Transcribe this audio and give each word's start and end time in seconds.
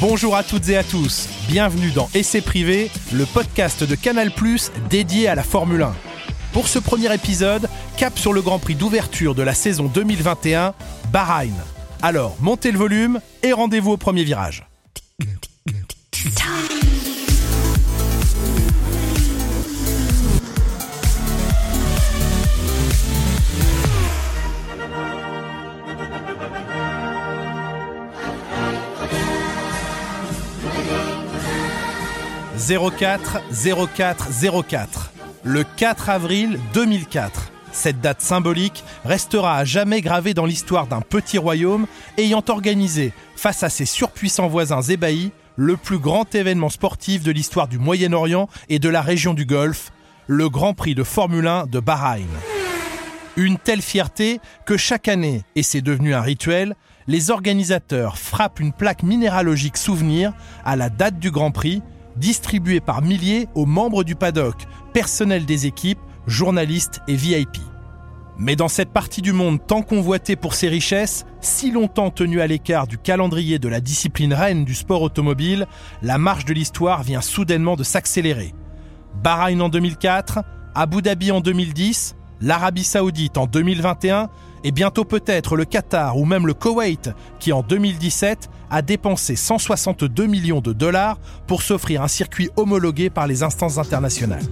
Bonjour 0.00 0.34
à 0.34 0.42
toutes 0.42 0.68
et 0.68 0.76
à 0.76 0.82
tous, 0.82 1.28
bienvenue 1.48 1.90
dans 1.90 2.08
Essai 2.12 2.40
Privé, 2.40 2.90
le 3.12 3.24
podcast 3.24 3.84
de 3.84 3.94
Canal⁇ 3.94 4.28
dédié 4.90 5.28
à 5.28 5.36
la 5.36 5.44
Formule 5.44 5.82
1. 5.82 5.94
Pour 6.52 6.66
ce 6.66 6.80
premier 6.80 7.14
épisode, 7.14 7.68
cap 7.96 8.18
sur 8.18 8.32
le 8.32 8.42
Grand 8.42 8.58
Prix 8.58 8.74
d'ouverture 8.74 9.34
de 9.36 9.42
la 9.42 9.54
saison 9.54 9.84
2021, 9.86 10.74
Bahreïn. 11.12 11.54
Alors, 12.02 12.36
montez 12.40 12.72
le 12.72 12.78
volume 12.78 13.20
et 13.42 13.52
rendez-vous 13.52 13.92
au 13.92 13.96
premier 13.96 14.24
virage. 14.24 14.67
04 32.58 33.38
04 33.94 34.28
04. 34.68 35.12
Le 35.44 35.62
4 35.62 36.10
avril 36.10 36.58
2004. 36.74 37.52
Cette 37.70 38.00
date 38.00 38.20
symbolique 38.20 38.82
restera 39.04 39.58
à 39.58 39.64
jamais 39.64 40.00
gravée 40.00 40.34
dans 40.34 40.44
l'histoire 40.44 40.88
d'un 40.88 41.00
petit 41.00 41.38
royaume 41.38 41.86
ayant 42.16 42.42
organisé, 42.48 43.12
face 43.36 43.62
à 43.62 43.68
ses 43.68 43.84
surpuissants 43.84 44.48
voisins 44.48 44.82
ébahis, 44.82 45.30
le 45.54 45.76
plus 45.76 45.98
grand 45.98 46.34
événement 46.34 46.68
sportif 46.68 47.22
de 47.22 47.30
l'histoire 47.30 47.68
du 47.68 47.78
Moyen-Orient 47.78 48.48
et 48.68 48.80
de 48.80 48.88
la 48.88 49.02
région 49.02 49.34
du 49.34 49.44
Golfe, 49.44 49.92
le 50.26 50.48
Grand 50.48 50.74
Prix 50.74 50.96
de 50.96 51.04
Formule 51.04 51.46
1 51.46 51.66
de 51.66 51.78
Bahreïn. 51.78 52.26
Une 53.36 53.58
telle 53.58 53.82
fierté 53.82 54.40
que 54.66 54.76
chaque 54.76 55.06
année, 55.06 55.42
et 55.54 55.62
c'est 55.62 55.80
devenu 55.80 56.12
un 56.12 56.22
rituel, 56.22 56.74
les 57.06 57.30
organisateurs 57.30 58.18
frappent 58.18 58.58
une 58.58 58.72
plaque 58.72 59.04
minéralogique 59.04 59.76
souvenir 59.76 60.32
à 60.64 60.74
la 60.74 60.90
date 60.90 61.20
du 61.20 61.30
Grand 61.30 61.52
Prix 61.52 61.82
distribué 62.18 62.80
par 62.80 63.02
milliers 63.02 63.48
aux 63.54 63.66
membres 63.66 64.04
du 64.04 64.14
paddock, 64.14 64.66
personnel 64.92 65.46
des 65.46 65.66
équipes, 65.66 66.00
journalistes 66.26 67.00
et 67.08 67.14
VIP. 67.14 67.58
Mais 68.40 68.54
dans 68.54 68.68
cette 68.68 68.90
partie 68.90 69.20
du 69.20 69.32
monde 69.32 69.58
tant 69.66 69.82
convoitée 69.82 70.36
pour 70.36 70.54
ses 70.54 70.68
richesses, 70.68 71.26
si 71.40 71.72
longtemps 71.72 72.10
tenue 72.10 72.40
à 72.40 72.46
l'écart 72.46 72.86
du 72.86 72.96
calendrier 72.96 73.58
de 73.58 73.68
la 73.68 73.80
discipline 73.80 74.32
reine 74.32 74.64
du 74.64 74.74
sport 74.74 75.02
automobile, 75.02 75.66
la 76.02 76.18
marche 76.18 76.44
de 76.44 76.54
l'histoire 76.54 77.02
vient 77.02 77.20
soudainement 77.20 77.74
de 77.74 77.82
s'accélérer. 77.82 78.54
Bahreïn 79.22 79.60
en 79.60 79.68
2004, 79.68 80.40
Abu 80.76 81.02
Dhabi 81.02 81.32
en 81.32 81.40
2010, 81.40 82.14
l'Arabie 82.40 82.84
saoudite 82.84 83.38
en 83.38 83.46
2021 83.46 84.28
et 84.64 84.72
bientôt 84.72 85.04
peut-être 85.04 85.56
le 85.56 85.64
Qatar 85.64 86.16
ou 86.18 86.24
même 86.24 86.46
le 86.46 86.54
Koweït 86.54 87.10
qui 87.38 87.52
en 87.52 87.62
2017 87.62 88.50
a 88.70 88.82
dépensé 88.82 89.36
162 89.36 90.26
millions 90.26 90.60
de 90.60 90.72
dollars 90.72 91.18
pour 91.46 91.62
s'offrir 91.62 92.02
un 92.02 92.08
circuit 92.08 92.50
homologué 92.56 93.10
par 93.10 93.26
les 93.26 93.42
instances 93.42 93.78
internationales. 93.78 94.44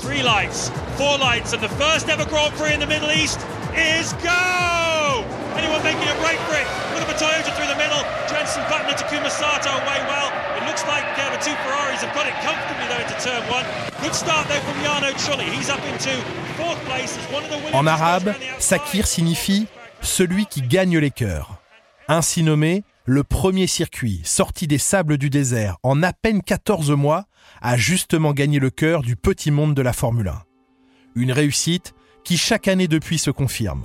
Three 0.00 0.22
lights, 0.22 0.70
four 0.96 1.18
lights, 1.18 1.52
and 1.52 1.60
the 1.60 1.68
first 1.78 2.08
ever 2.08 2.24
Grand 2.26 2.52
Prix 2.56 2.74
in 2.74 2.80
the 2.80 2.86
Middle 2.86 3.10
East 3.10 3.40
is 3.74 4.12
go! 4.22 5.24
Anyone 5.56 5.82
making 5.82 6.08
a 6.08 6.16
break 6.22 6.38
for 6.46 6.54
it? 6.54 6.66
Look 6.94 7.08
at 7.08 7.16
Toyota 7.18 7.52
through 7.56 7.68
the 7.68 7.76
middle? 7.76 8.02
Jensen 8.28 8.62
Button 8.68 8.86
and 8.86 8.96
Takuma 8.96 9.30
Sato 9.30 9.70
away 9.70 9.98
well. 10.08 10.39
Good 14.02 14.14
start 14.14 14.48
though 14.48 14.60
from. 14.60 15.40
He's 15.40 15.68
up 15.68 15.80
into 15.92 16.10
fourth 16.56 16.82
place 16.86 17.18
as 17.18 17.32
one 17.32 17.44
of 17.44 17.50
the 17.50 17.56
winners. 17.56 17.74
En 17.74 17.86
arabe, 17.86 18.34
Sakir 18.58 19.06
signifie 19.06 19.66
celui 20.00 20.46
qui 20.46 20.62
gagne 20.62 20.98
les 20.98 21.10
cœurs. 21.10 21.60
Ainsi 22.08 22.42
nommé, 22.42 22.82
le 23.04 23.22
premier 23.24 23.66
circuit 23.66 24.22
sorti 24.24 24.66
des 24.66 24.78
sables 24.78 25.18
du 25.18 25.28
désert 25.28 25.76
en 25.82 26.02
à 26.02 26.14
peine 26.14 26.42
14 26.42 26.92
mois 26.92 27.26
a 27.60 27.76
justement 27.76 28.32
gagné 28.32 28.58
le 28.58 28.70
cœur 28.70 29.02
du 29.02 29.16
petit 29.16 29.50
monde 29.50 29.74
de 29.74 29.82
la 29.82 29.92
Formule 29.92 30.28
1. 30.28 30.42
Une 31.14 31.32
réussite 31.32 31.92
qui 32.24 32.38
chaque 32.38 32.68
année 32.68 32.88
depuis 32.88 33.18
se 33.18 33.30
confirme. 33.30 33.84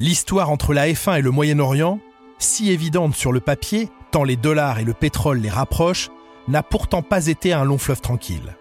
L'histoire 0.00 0.50
entre 0.50 0.72
la 0.72 0.88
F1 0.88 1.18
et 1.18 1.22
le 1.22 1.30
Moyen-Orient, 1.30 2.00
si 2.38 2.70
évidente 2.70 3.14
sur 3.14 3.32
le 3.32 3.40
papier, 3.40 3.90
tant 4.12 4.24
les 4.24 4.36
dollars 4.36 4.78
et 4.78 4.84
le 4.84 4.94
pétrole 4.94 5.38
les 5.38 5.50
rapprochent, 5.50 6.08
n'a 6.48 6.62
pourtant 6.62 7.02
pas 7.02 7.26
été 7.26 7.52
un 7.52 7.64
long 7.64 7.78
fleuve 7.78 8.00
tranquille. 8.00 8.56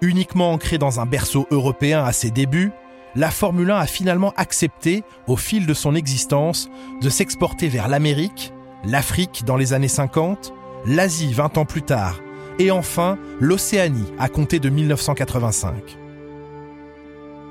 Uniquement 0.00 0.52
ancrée 0.52 0.78
dans 0.78 1.00
un 1.00 1.06
berceau 1.06 1.46
européen 1.50 2.04
à 2.04 2.12
ses 2.12 2.30
débuts, 2.30 2.72
la 3.14 3.30
Formule 3.30 3.70
1 3.70 3.76
a 3.76 3.86
finalement 3.86 4.32
accepté, 4.36 5.04
au 5.26 5.36
fil 5.36 5.66
de 5.66 5.74
son 5.74 5.94
existence, 5.94 6.70
de 7.00 7.08
s'exporter 7.10 7.68
vers 7.68 7.88
l'Amérique, 7.88 8.52
l'Afrique 8.84 9.44
dans 9.44 9.56
les 9.56 9.72
années 9.74 9.88
50, 9.88 10.52
l'Asie 10.86 11.32
20 11.32 11.58
ans 11.58 11.64
plus 11.64 11.82
tard, 11.82 12.20
et 12.58 12.70
enfin 12.70 13.18
l'Océanie 13.38 14.12
à 14.18 14.28
compter 14.28 14.58
de 14.58 14.70
1985. 14.70 15.98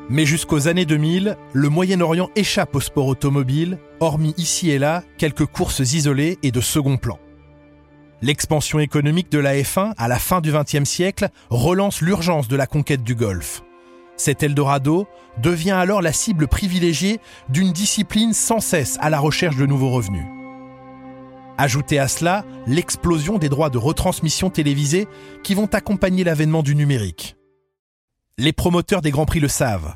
Mais 0.10 0.26
jusqu'aux 0.26 0.68
années 0.68 0.86
2000, 0.86 1.38
le 1.54 1.70
Moyen-Orient 1.70 2.30
échappe 2.36 2.76
au 2.76 2.82
sport 2.82 3.08
automobile, 3.08 3.78
hormis 4.02 4.34
ici 4.38 4.70
et 4.70 4.80
là 4.80 5.04
quelques 5.18 5.46
courses 5.46 5.80
isolées 5.80 6.38
et 6.44 6.52
de 6.52 6.60
second 6.60 6.98
plan. 6.98 7.18
L'expansion 8.24 8.80
économique 8.80 9.32
de 9.32 9.40
la 9.40 9.56
F1 9.56 9.94
à 9.98 10.08
la 10.08 10.20
fin 10.20 10.42
du 10.42 10.52
XXe 10.52 10.88
siècle 10.88 11.30
relance 11.50 12.02
l'urgence 12.02 12.48
de 12.48 12.56
la 12.56 12.68
conquête 12.68 13.04
du 13.04 13.16
Golfe. 13.16 13.64
Cet 14.16 14.44
Eldorado 14.44 15.08
devient 15.42 15.72
alors 15.72 16.04
la 16.04 16.14
cible 16.14 16.48
privilégiée 16.48 17.20
d'une 17.50 17.72
discipline 17.72 18.34
sans 18.34 18.60
cesse 18.60 18.98
à 19.02 19.10
la 19.10 19.20
recherche 19.20 19.58
de 19.58 19.66
nouveaux 19.66 19.90
revenus. 19.90 20.26
Ajoutez 21.58 21.98
à 21.98 22.08
cela 22.08 22.46
l'explosion 22.68 23.40
des 23.40 23.50
droits 23.50 23.72
de 23.72 23.80
retransmission 23.80 24.52
télévisée 24.52 25.08
qui 25.44 25.56
vont 25.56 25.66
accompagner 25.74 26.24
l'avènement 26.24 26.62
du 26.62 26.76
numérique. 26.76 27.36
Les 28.38 28.54
promoteurs 28.54 29.02
des 29.02 29.12
Grands 29.12 29.26
Prix 29.26 29.40
le 29.40 29.48
savent 29.48 29.96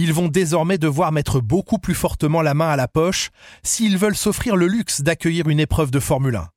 ils 0.00 0.12
vont 0.12 0.28
désormais 0.28 0.78
devoir 0.78 1.10
mettre 1.10 1.40
beaucoup 1.40 1.78
plus 1.78 1.96
fortement 1.96 2.40
la 2.40 2.54
main 2.54 2.68
à 2.68 2.76
la 2.76 2.86
poche 2.86 3.30
s'ils 3.64 3.98
veulent 3.98 4.14
s'offrir 4.14 4.54
le 4.54 4.68
luxe 4.68 5.00
d'accueillir 5.00 5.48
une 5.48 5.58
épreuve 5.58 5.90
de 5.90 5.98
Formule 5.98 6.36
1. 6.36 6.48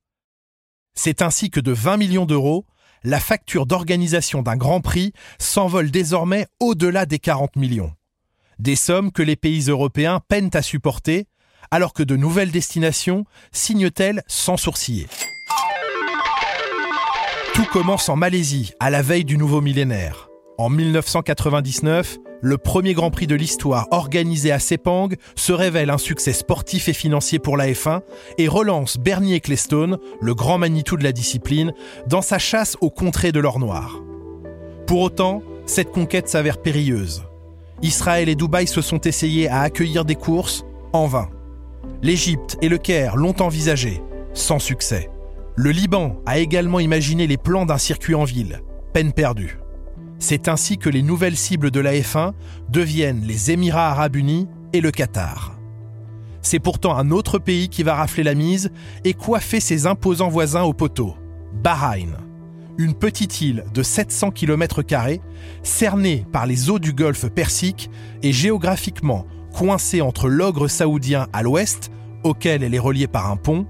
C'est 0.94 1.22
ainsi 1.22 1.50
que 1.50 1.60
de 1.60 1.72
20 1.72 1.98
millions 1.98 2.26
d'euros, 2.26 2.66
la 3.04 3.20
facture 3.20 3.66
d'organisation 3.66 4.42
d'un 4.42 4.58
Grand 4.58 4.82
Prix 4.82 5.14
s'envole 5.40 5.90
désormais 5.90 6.48
au-delà 6.60 7.06
des 7.06 7.20
40 7.20 7.56
millions. 7.56 7.94
Des 8.60 8.76
sommes 8.76 9.12
que 9.12 9.24
les 9.24 9.36
pays 9.36 9.70
européens 9.70 10.22
peinent 10.28 10.52
à 10.54 10.62
supporter, 10.62 11.28
alors 11.72 11.94
que 11.94 12.04
de 12.04 12.16
nouvelles 12.16 12.52
destinations 12.52 13.26
signent-elles 13.52 14.22
sans 14.28 14.58
sourciller. 14.58 15.08
Tout 17.54 17.66
commence 17.66 18.08
en 18.10 18.16
Malaisie, 18.16 18.74
à 18.80 18.90
la 18.90 19.02
veille 19.02 19.26
du 19.26 19.38
nouveau 19.38 19.62
millénaire. 19.62 20.30
En 20.58 20.70
1999, 20.70 22.18
le 22.42 22.58
premier 22.58 22.94
Grand 22.94 23.12
Prix 23.12 23.28
de 23.28 23.36
l'histoire 23.36 23.88
organisé 23.92 24.52
à 24.52 24.60
Sepang 24.60 25.10
se 25.36 25.54
révèle 25.54 25.92
un 25.92 25.98
succès 25.98 26.34
sportif 26.34 26.90
et 26.90 26.94
financier 26.94 27.40
pour 27.40 27.56
la 27.56 27.68
F1 27.68 28.02
et 28.38 28.48
relance 28.48 28.98
Bernie 28.98 29.36
Ecclestone, 29.36 30.00
le 30.20 30.34
grand 30.34 30.58
Manitou 30.58 30.98
de 30.98 31.04
la 31.04 31.12
discipline, 31.12 31.74
dans 32.08 32.24
sa 32.24 32.40
chasse 32.40 32.78
aux 32.82 32.90
contrées 32.90 33.32
de 33.32 33.40
l'or 33.40 33.60
noir. 33.60 34.02
Pour 34.88 35.02
autant, 35.02 35.44
cette 35.66 35.92
conquête 35.92 36.28
s'avère 36.28 36.58
périlleuse. 36.62 37.24
Israël 37.84 38.28
et 38.28 38.36
Dubaï 38.36 38.68
se 38.68 38.82
sont 38.82 39.02
essayés 39.02 39.48
à 39.48 39.62
accueillir 39.62 40.04
des 40.04 40.16
courses 40.16 40.66
en 40.94 41.08
vain. 41.08 41.30
L'Égypte 42.02 42.58
et 42.62 42.70
le 42.70 42.78
Caire 42.78 43.16
l'ont 43.16 43.40
envisagé, 43.42 44.02
sans 44.34 44.60
succès. 44.60 45.10
Le 45.56 45.72
Liban 45.72 46.18
a 46.26 46.40
également 46.40 46.80
imaginé 46.80 47.28
les 47.28 47.38
plans 47.38 47.66
d'un 47.66 47.78
circuit 47.78 48.16
en 48.16 48.24
ville, 48.24 48.62
peine 48.94 49.14
perdue. 49.14 49.61
C'est 50.22 50.48
ainsi 50.48 50.78
que 50.78 50.88
les 50.88 51.02
nouvelles 51.02 51.36
cibles 51.36 51.72
de 51.72 51.80
la 51.80 51.94
F1 51.94 52.34
deviennent 52.70 53.24
les 53.26 53.50
Émirats 53.50 53.90
arabes 53.90 54.16
unis 54.16 54.48
et 54.72 54.80
le 54.80 54.92
Qatar. 54.92 55.58
C'est 56.44 56.60
pourtant 56.60 56.96
un 56.96 57.10
autre 57.10 57.40
pays 57.40 57.70
qui 57.70 57.82
va 57.82 57.96
rafler 57.96 58.22
la 58.22 58.36
mise 58.36 58.72
et 59.04 59.16
coiffer 59.16 59.60
ses 59.60 59.88
imposants 59.88 60.30
voisins 60.30 60.62
au 60.62 60.74
poteau, 60.74 61.16
Bahreïn. 61.64 62.18
Une 62.78 62.94
petite 62.94 63.42
île 63.42 63.66
de 63.74 63.82
700 63.82 64.30
km, 64.30 64.84
cernée 65.64 66.24
par 66.32 66.46
les 66.46 66.70
eaux 66.70 66.80
du 66.80 66.94
golfe 66.94 67.28
Persique 67.28 67.90
et 68.22 68.32
géographiquement 68.32 69.26
coincée 69.52 70.02
entre 70.02 70.30
l'ogre 70.30 70.68
saoudien 70.68 71.30
à 71.34 71.42
l'ouest, 71.42 71.92
auquel 72.24 72.62
elle 72.62 72.76
est 72.76 72.80
reliée 72.80 73.08
par 73.08 73.32
un 73.32 73.38
pont, 73.38 73.66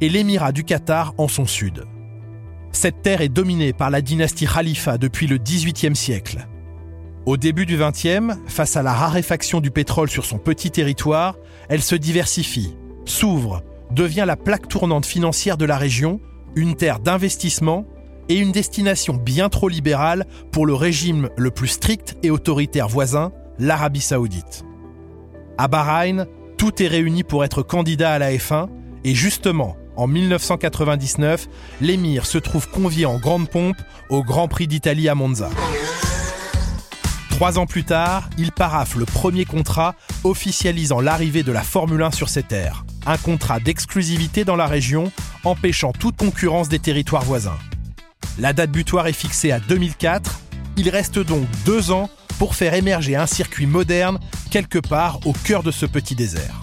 et 0.00 0.08
l'émirat 0.08 0.50
du 0.50 0.64
Qatar 0.64 1.14
en 1.16 1.28
son 1.28 1.46
sud. 1.46 1.84
Cette 2.72 3.02
terre 3.02 3.20
est 3.20 3.28
dominée 3.28 3.72
par 3.72 3.90
la 3.90 4.00
dynastie 4.00 4.46
Khalifa 4.46 4.98
depuis 4.98 5.26
le 5.26 5.38
XVIIIe 5.38 5.94
siècle. 5.94 6.48
Au 7.26 7.36
début 7.36 7.66
du 7.66 7.76
XXe, 7.76 8.34
face 8.46 8.76
à 8.76 8.82
la 8.82 8.92
raréfaction 8.92 9.60
du 9.60 9.70
pétrole 9.70 10.10
sur 10.10 10.24
son 10.24 10.38
petit 10.38 10.70
territoire, 10.70 11.36
elle 11.68 11.82
se 11.82 11.94
diversifie, 11.94 12.76
s'ouvre, 13.04 13.62
devient 13.92 14.24
la 14.26 14.36
plaque 14.36 14.68
tournante 14.68 15.06
financière 15.06 15.56
de 15.56 15.64
la 15.64 15.76
région, 15.76 16.20
une 16.56 16.74
terre 16.74 16.98
d'investissement 16.98 17.86
et 18.28 18.38
une 18.38 18.52
destination 18.52 19.14
bien 19.14 19.48
trop 19.48 19.68
libérale 19.68 20.26
pour 20.50 20.66
le 20.66 20.74
régime 20.74 21.28
le 21.36 21.50
plus 21.50 21.68
strict 21.68 22.16
et 22.22 22.30
autoritaire 22.30 22.88
voisin, 22.88 23.32
l'Arabie 23.58 24.00
saoudite. 24.00 24.64
À 25.58 25.68
Bahreïn, 25.68 26.26
tout 26.56 26.82
est 26.82 26.88
réuni 26.88 27.22
pour 27.22 27.44
être 27.44 27.62
candidat 27.62 28.12
à 28.12 28.18
la 28.18 28.32
F1 28.32 28.68
et 29.04 29.14
justement, 29.14 29.76
en 30.02 30.08
1999, 30.08 31.48
l'émir 31.80 32.26
se 32.26 32.38
trouve 32.38 32.68
convié 32.68 33.06
en 33.06 33.18
grande 33.18 33.48
pompe 33.48 33.76
au 34.08 34.24
Grand 34.24 34.48
Prix 34.48 34.66
d'Italie 34.66 35.08
à 35.08 35.14
Monza. 35.14 35.48
Trois 37.30 37.58
ans 37.58 37.66
plus 37.66 37.84
tard, 37.84 38.28
il 38.36 38.50
paraffe 38.50 38.96
le 38.96 39.04
premier 39.04 39.44
contrat 39.44 39.94
officialisant 40.24 41.00
l'arrivée 41.00 41.44
de 41.44 41.52
la 41.52 41.62
Formule 41.62 42.02
1 42.02 42.10
sur 42.10 42.28
ses 42.28 42.42
terres. 42.42 42.84
Un 43.06 43.16
contrat 43.16 43.60
d'exclusivité 43.60 44.44
dans 44.44 44.56
la 44.56 44.66
région, 44.66 45.12
empêchant 45.44 45.92
toute 45.92 46.16
concurrence 46.16 46.68
des 46.68 46.80
territoires 46.80 47.24
voisins. 47.24 47.58
La 48.38 48.52
date 48.52 48.72
butoir 48.72 49.06
est 49.06 49.12
fixée 49.12 49.52
à 49.52 49.60
2004. 49.60 50.40
Il 50.76 50.88
reste 50.88 51.20
donc 51.20 51.46
deux 51.64 51.92
ans 51.92 52.10
pour 52.38 52.56
faire 52.56 52.74
émerger 52.74 53.14
un 53.14 53.26
circuit 53.26 53.66
moderne 53.66 54.18
quelque 54.50 54.80
part 54.80 55.20
au 55.26 55.32
cœur 55.32 55.62
de 55.62 55.70
ce 55.70 55.86
petit 55.86 56.16
désert. 56.16 56.61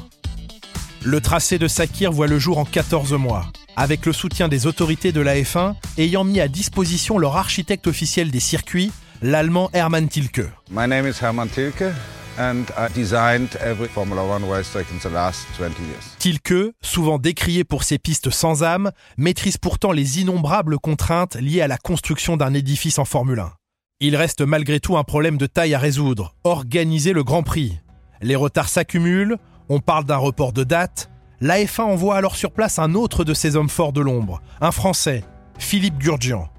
Le 1.03 1.21
tracé 1.21 1.57
de 1.57 1.69
Sakir 1.69 2.11
voit 2.11 2.27
le 2.27 2.39
jour 2.39 2.57
en 2.57 2.65
14 2.65 3.13
mois, 3.13 3.45
avec 3.77 4.05
le 4.05 4.11
soutien 4.11 4.49
des 4.49 4.67
autorités 4.67 5.13
de 5.13 5.21
la 5.21 5.37
F1 5.37 5.75
ayant 5.97 6.25
mis 6.25 6.41
à 6.41 6.49
disposition 6.49 7.17
leur 7.17 7.37
architecte 7.37 7.87
officiel 7.87 8.31
des 8.31 8.41
circuits, 8.41 8.91
l'allemand 9.21 9.69
Hermann 9.71 10.09
Tilke. 10.09 10.51
My 10.69 10.89
name 10.89 11.07
is 11.07 11.13
Hermann 11.21 11.47
Tilke 11.47 11.93
and 12.37 12.65
I 12.77 12.91
designed 12.93 13.55
every 13.61 13.87
Formula 13.87 14.21
One 14.23 14.43
racetrack 14.49 14.87
in 14.91 14.97
the 14.99 15.13
last 15.13 15.47
20 15.57 15.69
years. 15.79 16.17
Tilke, 16.19 16.73
souvent 16.81 17.17
décrié 17.17 17.63
pour 17.63 17.83
ses 17.83 17.97
pistes 17.97 18.29
sans 18.29 18.63
âme, 18.63 18.91
maîtrise 19.17 19.57
pourtant 19.57 19.93
les 19.93 20.19
innombrables 20.19 20.79
contraintes 20.79 21.35
liées 21.35 21.61
à 21.61 21.69
la 21.69 21.77
construction 21.77 22.35
d'un 22.35 22.53
édifice 22.53 22.99
en 22.99 23.05
Formule 23.05 23.39
1. 23.39 23.53
Il 24.01 24.17
reste 24.17 24.41
malgré 24.41 24.81
tout 24.81 24.97
un 24.97 25.05
problème 25.05 25.37
de 25.37 25.45
taille 25.45 25.73
à 25.73 25.79
résoudre, 25.79 26.35
organiser 26.43 27.13
le 27.13 27.23
Grand 27.23 27.43
Prix. 27.43 27.79
Les 28.21 28.35
retards 28.35 28.67
s'accumulent, 28.67 29.37
on 29.69 29.79
parle 29.79 30.03
d'un 30.03 30.17
report 30.17 30.53
de 30.53 30.63
date, 30.63 31.09
la 31.41 31.59
F1 31.59 31.83
envoie 31.83 32.17
alors 32.17 32.35
sur 32.35 32.51
place 32.51 32.79
un 32.79 32.95
autre 32.95 33.23
de 33.23 33.33
ses 33.33 33.55
hommes 33.55 33.69
forts 33.69 33.93
de 33.93 34.01
l'ombre, 34.01 34.41
un 34.59 34.71
Français, 34.71 35.23
Philippe 35.57 35.97
Gurgian 35.97 36.49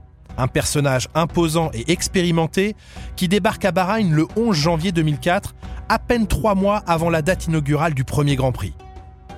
un 0.41 0.49
personnage 0.49 1.09
imposant 1.15 1.71
et 1.75 1.93
expérimenté 1.93 2.75
qui 3.17 3.29
débarque 3.29 3.65
à 3.65 3.73
Bahreïn 3.73 4.13
le 4.13 4.27
11 4.37 4.57
janvier 4.57 4.93
2004, 4.93 5.55
à 5.89 5.99
peine 5.99 6.27
trois 6.27 6.55
mois 6.55 6.83
avant 6.87 7.11
la 7.11 7.23
date 7.23 7.47
inaugurale 7.47 7.95
du 7.95 8.05
premier 8.05 8.37
Grand 8.37 8.53
Prix. 8.53 8.75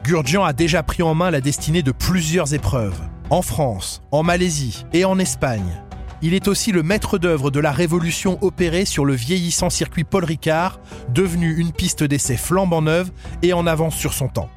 Gurdjian 0.05 0.45
a 0.45 0.53
déjà 0.53 0.83
pris 0.83 1.03
en 1.03 1.15
main 1.15 1.31
la 1.31 1.41
destinée 1.41 1.83
de 1.83 1.93
plusieurs 1.93 2.55
épreuves, 2.55 2.99
en 3.31 3.43
France, 3.43 4.03
en 4.11 4.23
Malaisie 4.23 4.85
et 4.93 5.05
en 5.05 5.19
Espagne. 5.19 5.82
Il 6.25 6.35
est 6.35 6.47
aussi 6.47 6.71
le 6.71 6.85
maître 6.85 7.19
d'œuvre 7.19 7.51
de 7.51 7.59
la 7.59 7.73
révolution 7.73 8.39
opérée 8.43 8.85
sur 8.85 9.05
le 9.05 9.13
vieillissant 9.13 9.71
circuit 9.71 10.05
Paul 10.05 10.25
Ricard, 10.25 10.79
devenu 11.09 11.53
une 11.53 11.73
piste 11.73 12.05
d'essai 12.05 12.37
flambant 12.37 12.81
neuve 12.81 13.11
et 13.43 13.53
en 13.53 13.67
avance 13.67 13.97
sur 13.97 14.13
son 14.13 14.29
temps. 14.29 14.49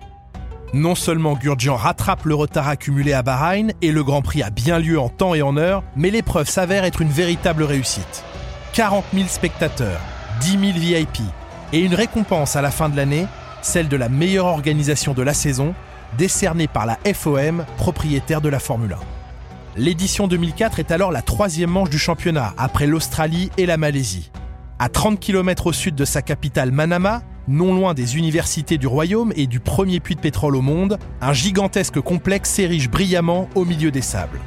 Non 0.73 0.93
seulement 0.93 1.33
Gurdjian 1.33 1.75
rattrape 1.75 2.25
le 2.25 2.35
retard 2.35 2.67
accumulé 2.67 3.13
à 3.13 3.23
Bahreïn 3.23 3.71
et 3.81 3.91
le 3.91 4.03
Grand 4.03 4.21
Prix 4.21 4.43
a 4.43 4.51
bien 4.51 4.77
lieu 4.77 4.99
en 4.99 5.09
temps 5.09 5.33
et 5.33 5.41
en 5.41 5.57
heure, 5.57 5.83
mais 5.95 6.11
l'épreuve 6.11 6.47
s'avère 6.47 6.83
être 6.83 7.01
une 7.01 7.09
véritable 7.09 7.63
réussite. 7.63 8.23
40 8.73 9.05
000 9.13 9.27
spectateurs, 9.27 10.01
10 10.41 10.51
000 10.51 10.61
VIP 10.73 11.21
et 11.73 11.79
une 11.79 11.95
récompense 11.95 12.55
à 12.55 12.61
la 12.61 12.69
fin 12.69 12.89
de 12.89 12.95
l'année, 12.95 13.25
celle 13.63 13.87
de 13.87 13.97
la 13.97 14.09
meilleure 14.09 14.45
organisation 14.45 15.15
de 15.15 15.23
la 15.23 15.33
saison, 15.33 15.73
décernée 16.15 16.67
par 16.67 16.85
la 16.85 16.99
FOM, 17.11 17.65
propriétaire 17.77 18.41
de 18.41 18.49
la 18.49 18.59
Formule 18.59 18.93
1. 18.93 19.14
L'édition 19.77 20.27
2004 20.29 20.79
est 20.79 20.91
alors 20.91 21.11
la 21.11 21.21
troisième 21.21 21.69
manche 21.69 21.89
du 21.89 21.99
championnat, 21.99 22.53
après 22.57 22.87
l'Australie 22.87 23.49
et 23.57 23.65
la 23.65 23.75
Malaisie. 23.75 24.31
À 24.79 24.87
30 24.87 25.19
km 25.19 25.67
au 25.67 25.73
sud 25.73 25.95
de 25.95 26.05
sa 26.05 26.21
capitale 26.21 26.71
Manama, 26.71 27.23
non 27.49 27.75
loin 27.75 27.93
des 27.93 28.15
universités 28.15 28.77
du 28.77 28.87
royaume 28.87 29.33
et 29.35 29.47
du 29.47 29.59
premier 29.59 29.99
puits 29.99 30.15
de 30.15 30.21
pétrole 30.21 30.55
au 30.55 30.61
monde, 30.61 30.97
un 31.19 31.33
gigantesque 31.33 31.99
complexe 31.99 32.51
s'érige 32.51 32.89
brillamment 32.89 33.49
au 33.53 33.65
milieu 33.65 33.91
des 33.91 34.01
sables. 34.01 34.39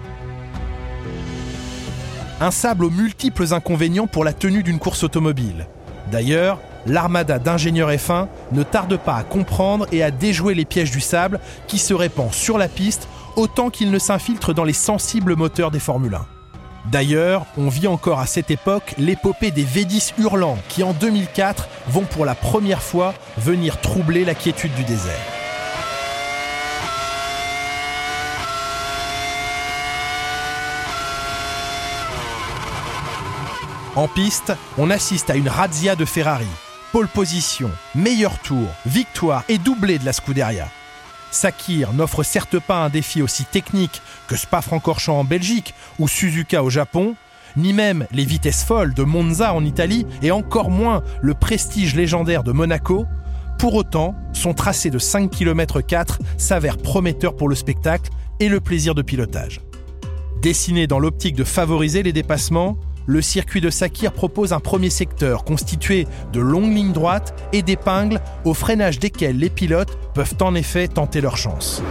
Un 2.40 2.50
sable 2.50 2.86
aux 2.86 2.90
multiples 2.90 3.52
inconvénients 3.52 4.06
pour 4.06 4.25
la 4.25 4.32
tenue 4.32 4.62
d'une 4.62 4.78
course 4.78 5.04
automobile. 5.04 5.66
D'ailleurs, 6.10 6.58
l'armada 6.86 7.38
d'ingénieurs 7.38 7.90
F1 7.90 8.28
ne 8.52 8.62
tarde 8.62 8.96
pas 8.96 9.16
à 9.16 9.25
comprendre 9.25 9.86
et 9.92 10.02
à 10.02 10.10
déjouer 10.10 10.54
les 10.54 10.64
pièges 10.64 10.90
du 10.90 11.00
sable 11.00 11.38
qui 11.66 11.76
se 11.76 11.92
répand 11.92 12.32
sur 12.32 12.56
la 12.56 12.69
piste 12.69 13.08
autant 13.38 13.70
qu'il 13.70 13.90
ne 13.93 13.99
s'infiltre 13.99 14.52
dans 14.52 14.64
les 14.64 14.73
sensibles 14.73 15.37
moteurs 15.37 15.70
des 15.70 15.79
Formule 15.79 16.14
1. 16.14 16.26
D'ailleurs, 16.90 17.46
on 17.56 17.69
vit 17.69 17.87
encore 17.87 18.19
à 18.19 18.26
cette 18.26 18.50
époque 18.50 18.94
l'épopée 18.99 19.50
des 19.50 19.64
V10 19.64 20.14
hurlants 20.19 20.58
qui 20.69 20.82
en 20.82 20.93
2004 20.93 21.69
vont 21.88 22.05
pour 22.05 22.25
la 22.25 22.35
première 22.35 22.82
fois 22.82 23.14
venir 23.37 23.81
troubler 23.81 24.25
la 24.25 24.35
quiétude 24.35 24.75
du 24.75 24.85
désert. 24.85 25.14
En 33.94 34.08
piste, 34.08 34.52
on 34.79 34.90
assiste 34.90 35.31
à 35.31 35.37
une 35.37 35.49
razzia 35.49 35.96
de 35.96 36.05
Ferrari. 36.05 36.46
Pole 36.93 37.08
position, 37.08 37.70
meilleur 37.94 38.38
tour, 38.40 38.69
victoire 38.87 39.44
et 39.49 39.58
doublé 39.58 39.99
de 39.99 40.05
la 40.05 40.12
Scuderia. 40.12 40.69
Sakir 41.30 41.92
n'offre 41.92 42.22
certes 42.22 42.58
pas 42.58 42.84
un 42.84 42.88
défi 42.88 43.22
aussi 43.22 43.44
technique 43.44 44.02
que 44.26 44.36
Spa-Francorchamps 44.36 45.20
en 45.20 45.25
Belgique 45.25 45.75
ou 45.98 46.08
Suzuka 46.08 46.62
au 46.62 46.70
Japon, 46.70 47.14
ni 47.56 47.72
même 47.72 48.06
les 48.12 48.25
vitesses 48.25 48.64
folles 48.64 48.94
de 48.94 49.02
Monza 49.02 49.54
en 49.54 49.64
Italie 49.64 50.06
et 50.22 50.30
encore 50.30 50.70
moins 50.70 51.02
le 51.20 51.34
prestige 51.34 51.94
légendaire 51.94 52.44
de 52.44 52.52
Monaco. 52.52 53.06
Pour 53.58 53.75
autant, 53.75 54.14
son 54.32 54.54
tracé 54.54 54.90
de 54.90 54.98
5 54.98 55.30
km 55.30 55.80
4 55.80 56.20
s'avère 56.36 56.78
prometteur 56.78 57.36
pour 57.36 57.48
le 57.48 57.54
spectacle 57.54 58.10
et 58.40 58.48
le 58.48 58.60
plaisir 58.60 58.94
de 58.94 59.02
pilotage. 59.02 59.60
Dessiné 60.40 60.86
dans 60.86 61.00
l'optique 61.00 61.34
de 61.34 61.42
favoriser 61.42 62.04
les 62.04 62.12
dépassements, 62.12 62.76
le 63.08 63.22
circuit 63.22 63.62
de 63.62 63.70
Sakir 63.70 64.12
propose 64.12 64.52
un 64.52 64.60
premier 64.60 64.90
secteur 64.90 65.43
constitué 65.43 66.06
de 66.31 66.40
longues 66.40 66.76
lignes 66.76 66.93
droites 66.93 67.34
et 67.55 67.62
d'épingles 67.62 68.20
au 68.44 68.52
freinage 68.52 68.99
desquelles 68.99 69.38
les 69.38 69.49
pilotes 69.49 69.99
peuvent 70.12 70.37
en 70.43 70.55
effet 70.55 70.88
tenter 70.88 71.22
leur 71.22 71.38
chance. 71.38 71.82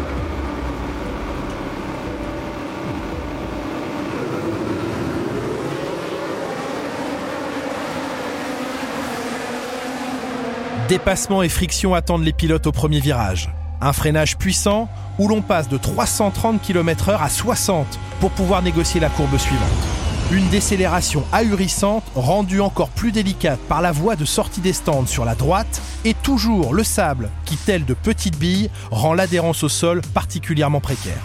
Dépassement 10.88 11.42
et 11.42 11.50
friction 11.50 11.96
attendent 11.96 12.24
les 12.24 12.32
pilotes 12.32 12.68
au 12.68 12.72
premier 12.72 13.00
virage. 13.00 13.50
Un 13.82 13.92
freinage 13.92 14.38
puissant 14.38 14.88
où 15.18 15.28
l'on 15.28 15.42
passe 15.42 15.68
de 15.68 15.78
330 15.78 16.62
km/h 16.62 17.18
à 17.20 17.28
60 17.28 17.88
pour 18.20 18.30
pouvoir 18.30 18.62
négocier 18.62 19.02
la 19.02 19.10
courbe 19.10 19.38
suivante. 19.38 19.97
Une 20.30 20.50
décélération 20.50 21.24
ahurissante, 21.32 22.04
rendue 22.14 22.60
encore 22.60 22.90
plus 22.90 23.14
délicate 23.14 23.60
par 23.70 23.82
la 23.82 23.94
voie 23.94 24.18
de 24.18 24.26
sortie 24.26 24.60
des 24.60 24.74
stands 24.74 25.06
sur 25.06 25.24
la 25.24 25.36
droite, 25.36 25.82
et 26.04 26.14
toujours 26.14 26.74
le 26.74 26.84
sable 26.84 27.30
qui, 27.46 27.56
tel 27.56 27.86
de 27.86 27.94
petites 27.94 28.38
billes, 28.38 28.70
rend 28.92 29.14
l'adhérence 29.14 29.64
au 29.64 29.70
sol 29.70 30.02
particulièrement 30.14 30.82
précaire. 30.82 31.22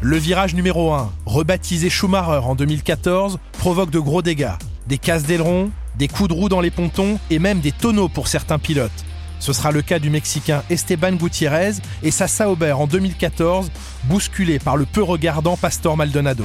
Le 0.00 0.16
virage 0.16 0.54
numéro 0.54 0.92
1, 0.92 1.10
rebaptisé 1.26 1.90
Schumacher 1.90 2.46
en 2.46 2.54
2014, 2.54 3.40
provoque 3.58 3.90
de 3.90 3.98
gros 3.98 4.22
dégâts. 4.22 4.54
Des 4.86 4.98
casses 4.98 5.24
d'aileron, 5.24 5.70
des 5.96 6.06
coups 6.06 6.28
de 6.28 6.34
roue 6.34 6.48
dans 6.48 6.60
les 6.60 6.70
pontons 6.70 7.18
et 7.30 7.40
même 7.40 7.58
des 7.58 7.72
tonneaux 7.72 8.08
pour 8.08 8.28
certains 8.28 8.60
pilotes. 8.60 8.92
Ce 9.40 9.52
sera 9.52 9.72
le 9.72 9.82
cas 9.82 9.98
du 9.98 10.08
Mexicain 10.08 10.62
Esteban 10.70 11.14
Gutiérrez 11.14 11.72
et 12.04 12.12
sa 12.12 12.28
Sauber 12.28 12.70
en 12.70 12.86
2014, 12.86 13.72
bousculé 14.04 14.60
par 14.60 14.76
le 14.76 14.86
peu 14.86 15.02
regardant 15.02 15.56
Pastor 15.56 15.96
Maldonado. 15.96 16.44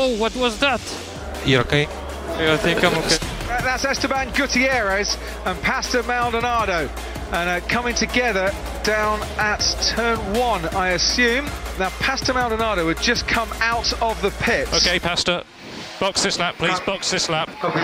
Whoa, 0.00 0.16
what 0.16 0.34
was 0.34 0.58
that? 0.60 0.80
You 1.44 1.58
okay? 1.58 1.84
I 1.84 2.56
think 2.56 2.82
I'm 2.82 2.94
okay. 3.00 3.18
That's 3.62 3.84
Esteban 3.84 4.32
Gutierrez 4.32 5.18
and 5.44 5.60
Pastor 5.60 6.02
Maldonado. 6.04 6.88
And 7.32 7.50
uh, 7.50 7.60
coming 7.68 7.94
together 7.94 8.50
down 8.82 9.20
at 9.36 9.60
turn 9.94 10.16
one, 10.32 10.64
I 10.74 10.92
assume. 10.92 11.44
Now, 11.78 11.90
Pastor 12.00 12.32
Maldonado 12.32 12.88
had 12.88 12.98
just 13.02 13.28
come 13.28 13.50
out 13.60 13.92
of 14.00 14.18
the 14.22 14.30
pits. 14.42 14.72
Okay, 14.72 14.98
Pastor. 14.98 15.42
Box 16.00 16.22
this 16.22 16.38
lap, 16.38 16.54
please. 16.56 16.80
Box 16.86 17.10
this 17.10 17.28
lap. 17.28 17.50
Copy. 17.60 17.80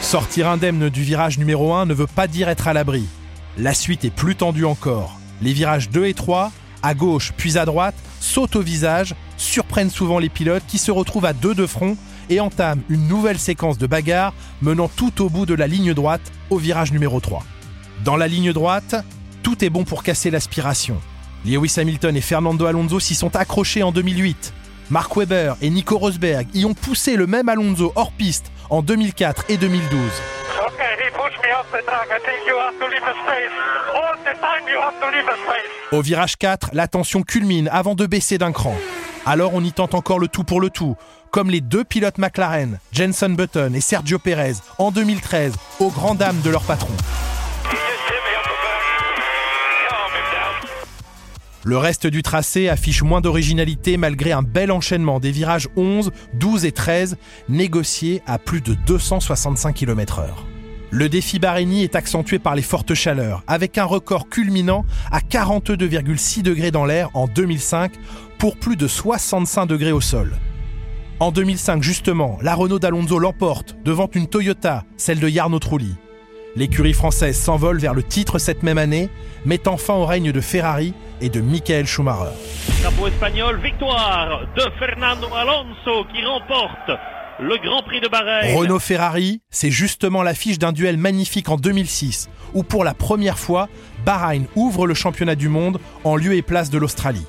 Sortir 0.00 0.48
indemne 0.48 0.88
du 0.88 1.04
virage 1.04 1.38
numéro 1.38 1.72
1 1.72 1.86
ne 1.86 1.94
veut 1.94 2.08
pas 2.08 2.26
dire 2.26 2.48
être 2.48 2.66
à 2.66 2.72
l'abri. 2.72 3.06
La 3.58 3.74
suite 3.74 4.04
est 4.04 4.10
plus 4.10 4.34
tendue 4.34 4.64
encore. 4.64 5.20
Les 5.40 5.52
virages 5.52 5.88
2 5.90 6.06
et 6.06 6.14
3, 6.14 6.50
à 6.82 6.94
gauche 6.94 7.32
puis 7.36 7.58
à 7.58 7.64
droite, 7.64 7.94
sautent 8.18 8.56
au 8.56 8.62
visage, 8.62 9.14
surprennent 9.36 9.90
souvent 9.90 10.18
les 10.18 10.28
pilotes 10.28 10.64
qui 10.66 10.78
se 10.78 10.90
retrouvent 10.90 11.26
à 11.26 11.32
deux 11.32 11.54
de 11.54 11.66
front 11.66 11.96
et 12.30 12.40
entament 12.40 12.82
une 12.88 13.06
nouvelle 13.08 13.38
séquence 13.38 13.78
de 13.78 13.86
bagarre 13.86 14.34
menant 14.62 14.88
tout 14.88 15.22
au 15.22 15.28
bout 15.28 15.46
de 15.46 15.54
la 15.54 15.66
ligne 15.66 15.94
droite 15.94 16.32
au 16.50 16.58
virage 16.58 16.92
numéro 16.92 17.20
3. 17.20 17.44
Dans 18.04 18.16
la 18.16 18.28
ligne 18.28 18.52
droite, 18.52 18.96
tout 19.42 19.64
est 19.64 19.70
bon 19.70 19.84
pour 19.84 20.02
casser 20.02 20.30
l'aspiration. 20.30 21.00
Lewis 21.44 21.74
Hamilton 21.76 22.16
et 22.16 22.20
Fernando 22.20 22.64
Alonso 22.66 23.00
s'y 23.00 23.14
sont 23.14 23.36
accrochés 23.36 23.82
en 23.82 23.92
2008. 23.92 24.52
Mark 24.90 25.16
Webber 25.16 25.54
et 25.62 25.70
Nico 25.70 25.98
Rosberg 25.98 26.46
y 26.54 26.64
ont 26.64 26.74
poussé 26.74 27.16
le 27.16 27.26
même 27.26 27.48
Alonso 27.48 27.92
hors 27.94 28.12
piste 28.12 28.50
en 28.70 28.82
2004 28.82 29.44
et 29.48 29.56
2012. 29.56 30.00
Au 35.92 36.02
virage 36.02 36.36
4, 36.36 36.70
la 36.72 36.88
tension 36.88 37.22
culmine 37.22 37.68
avant 37.72 37.94
de 37.94 38.06
baisser 38.06 38.38
d'un 38.38 38.52
cran. 38.52 38.74
Alors 39.26 39.54
on 39.54 39.64
y 39.64 39.72
tente 39.72 39.94
encore 39.94 40.18
le 40.18 40.28
tout 40.28 40.44
pour 40.44 40.60
le 40.60 40.68
tout, 40.68 40.96
comme 41.30 41.48
les 41.48 41.62
deux 41.62 41.82
pilotes 41.82 42.18
McLaren, 42.18 42.78
Jenson 42.92 43.30
Button 43.30 43.72
et 43.74 43.80
Sergio 43.80 44.18
Perez, 44.18 44.56
en 44.78 44.90
2013, 44.90 45.54
aux 45.80 45.90
grandes 45.90 46.18
dames 46.18 46.40
de 46.42 46.50
leur 46.50 46.62
patron. 46.62 46.92
Le 51.66 51.78
reste 51.78 52.06
du 52.06 52.22
tracé 52.22 52.68
affiche 52.68 53.02
moins 53.02 53.22
d'originalité 53.22 53.96
malgré 53.96 54.32
un 54.32 54.42
bel 54.42 54.70
enchaînement 54.70 55.20
des 55.20 55.30
virages 55.30 55.70
11, 55.76 56.10
12 56.34 56.66
et 56.66 56.72
13 56.72 57.16
négociés 57.48 58.20
à 58.26 58.38
plus 58.38 58.60
de 58.60 58.74
265 58.74 59.74
km/h. 59.74 60.26
Le 60.90 61.08
défi 61.08 61.38
Bahreïni 61.40 61.82
est 61.82 61.96
accentué 61.96 62.38
par 62.38 62.54
les 62.54 62.62
fortes 62.62 62.94
chaleurs, 62.94 63.42
avec 63.48 63.78
un 63.78 63.84
record 63.84 64.28
culminant 64.28 64.84
à 65.10 65.18
42,6 65.18 66.42
degrés 66.42 66.70
dans 66.70 66.84
l'air 66.84 67.08
en 67.14 67.26
2005 67.26 67.90
pour 68.44 68.58
plus 68.58 68.76
de 68.76 68.86
65 68.86 69.64
degrés 69.64 69.92
au 69.92 70.02
sol. 70.02 70.34
En 71.18 71.32
2005 71.32 71.82
justement, 71.82 72.36
la 72.42 72.54
Renault 72.54 72.78
d'Alonso 72.78 73.18
l'emporte 73.18 73.74
devant 73.86 74.10
une 74.14 74.26
Toyota, 74.26 74.84
celle 74.98 75.18
de 75.18 75.28
Jarno 75.28 75.58
Trulli. 75.58 75.94
L'écurie 76.54 76.92
française 76.92 77.40
s'envole 77.40 77.78
vers 77.78 77.94
le 77.94 78.02
titre 78.02 78.38
cette 78.38 78.62
même 78.62 78.76
année, 78.76 79.08
mettant 79.46 79.78
fin 79.78 79.94
au 79.94 80.04
règne 80.04 80.30
de 80.30 80.42
Ferrari 80.42 80.92
et 81.22 81.30
de 81.30 81.40
Michael 81.40 81.86
Schumacher. 81.86 82.36
Drapeau 82.82 83.06
espagnol, 83.06 83.58
victoire 83.62 84.42
de 84.54 84.64
Fernando 84.78 85.28
Alonso 85.34 86.04
qui 86.12 86.22
remporte 86.22 87.00
le 87.40 87.56
Grand 87.66 87.82
Prix 87.82 88.02
de 88.02 88.08
Bahreïn. 88.08 88.58
Renault 88.58 88.78
Ferrari, 88.78 89.40
c'est 89.48 89.70
justement 89.70 90.22
l'affiche 90.22 90.58
d'un 90.58 90.72
duel 90.72 90.98
magnifique 90.98 91.48
en 91.48 91.56
2006, 91.56 92.28
où 92.52 92.62
pour 92.62 92.84
la 92.84 92.92
première 92.92 93.38
fois, 93.38 93.70
Bahreïn 94.04 94.44
ouvre 94.54 94.86
le 94.86 94.92
championnat 94.92 95.34
du 95.34 95.48
monde 95.48 95.80
en 96.04 96.16
lieu 96.16 96.34
et 96.34 96.42
place 96.42 96.68
de 96.68 96.76
l'Australie. 96.76 97.26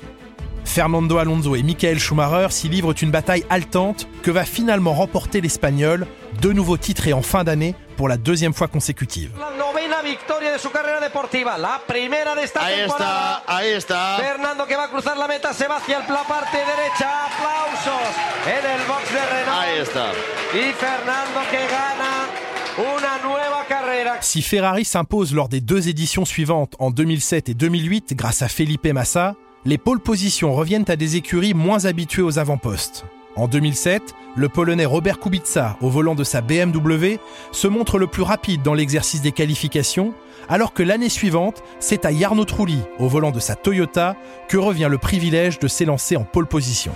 Fernando 0.66 1.16
Alonso 1.18 1.54
et 1.56 1.62
Michael 1.62 1.98
Schumacher 1.98 2.48
s'y 2.50 2.68
livrent 2.68 2.92
une 3.00 3.10
bataille 3.10 3.44
haletante 3.48 4.06
que 4.22 4.30
va 4.30 4.44
finalement 4.44 4.92
remporter 4.92 5.40
l'Espagnol, 5.40 6.06
de 6.42 6.52
nouveau 6.52 6.76
titré 6.76 7.12
en 7.14 7.22
fin 7.22 7.44
d'année 7.44 7.74
pour 7.96 8.08
la 8.08 8.18
deuxième 8.18 8.52
fois 8.52 8.68
consécutive. 8.68 9.30
La 9.38 9.56
novena 9.56 10.02
victoria 10.02 10.52
de 10.52 10.58
su 10.58 10.68
carrera 10.68 11.00
deportiva, 11.00 11.56
la 11.56 11.80
primera 11.86 12.34
de 12.34 12.42
esta 12.42 12.62
Ahí 12.62 12.80
temporada. 12.80 13.38
está, 13.40 13.56
ahí 13.56 13.68
está. 13.70 14.16
Fernando 14.18 14.66
que 14.66 14.76
va 14.76 14.84
a 14.84 14.88
cruzar 14.88 15.16
la 15.16 15.26
meta, 15.28 15.54
se 15.54 15.66
va 15.66 15.76
hacia 15.76 16.00
la 16.00 16.24
parte 16.24 16.58
derecha, 16.58 17.24
aplausos 17.24 18.12
en 18.46 18.70
el 18.80 18.86
box 18.86 19.12
de 19.12 19.26
Renault. 19.26 19.58
Ahí 19.62 19.78
está. 19.78 20.12
Y 20.52 20.72
Fernando 20.74 21.40
que 21.50 21.58
gana 21.58 22.92
una 23.00 23.26
nueva 23.26 23.64
carrera. 23.66 24.18
Si 24.20 24.42
Ferrari 24.42 24.84
s'impose 24.84 25.32
lors 25.32 25.48
des 25.48 25.62
deux 25.62 25.88
éditions 25.88 26.26
suivantes 26.26 26.74
en 26.80 26.90
2007 26.90 27.48
et 27.48 27.54
2008 27.54 28.12
grâce 28.14 28.42
à 28.42 28.48
Felipe 28.48 28.86
Massa, 28.92 29.36
les 29.66 29.78
pôles 29.78 29.98
positions 29.98 30.54
reviennent 30.54 30.84
à 30.86 30.94
des 30.94 31.16
écuries 31.16 31.52
moins 31.52 31.86
habituées 31.86 32.22
aux 32.22 32.38
avant-postes. 32.38 33.04
En 33.34 33.48
2007, 33.48 34.14
le 34.36 34.48
Polonais 34.48 34.84
Robert 34.84 35.18
Kubica, 35.18 35.76
au 35.80 35.90
volant 35.90 36.14
de 36.14 36.22
sa 36.22 36.40
BMW, 36.40 37.18
se 37.50 37.66
montre 37.66 37.98
le 37.98 38.06
plus 38.06 38.22
rapide 38.22 38.62
dans 38.62 38.74
l'exercice 38.74 39.22
des 39.22 39.32
qualifications, 39.32 40.14
alors 40.48 40.72
que 40.72 40.84
l'année 40.84 41.08
suivante, 41.08 41.64
c'est 41.80 42.04
à 42.06 42.12
Jarno 42.12 42.44
Trulli, 42.44 42.78
au 43.00 43.08
volant 43.08 43.32
de 43.32 43.40
sa 43.40 43.56
Toyota, 43.56 44.14
que 44.48 44.56
revient 44.56 44.86
le 44.88 44.98
privilège 44.98 45.58
de 45.58 45.66
s'élancer 45.66 46.16
en 46.16 46.22
pole 46.22 46.46
position. 46.46 46.92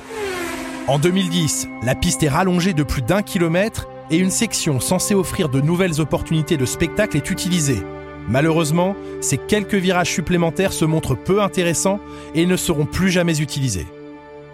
En 0.86 1.00
2010, 1.00 1.68
la 1.82 1.96
piste 1.96 2.22
est 2.22 2.28
rallongée 2.28 2.72
de 2.72 2.84
plus 2.84 3.02
d'un 3.02 3.22
kilomètre 3.22 3.88
et 4.12 4.16
une 4.16 4.30
section 4.30 4.78
censée 4.78 5.16
offrir 5.16 5.48
de 5.48 5.60
nouvelles 5.60 6.00
opportunités 6.00 6.56
de 6.56 6.66
spectacle 6.66 7.16
est 7.16 7.30
utilisée. 7.30 7.82
Malheureusement, 8.30 8.94
ces 9.20 9.38
quelques 9.38 9.74
virages 9.74 10.12
supplémentaires 10.12 10.72
se 10.72 10.84
montrent 10.84 11.16
peu 11.16 11.42
intéressants 11.42 11.98
et 12.36 12.46
ne 12.46 12.56
seront 12.56 12.86
plus 12.86 13.10
jamais 13.10 13.40
utilisés. 13.40 13.88